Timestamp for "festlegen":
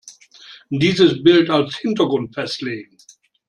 2.33-2.97